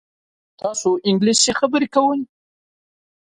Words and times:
تاسو 0.61 0.89
انګلیسي 1.07 1.51
خبرې 1.59 1.87
کوئ؟ 1.95 2.21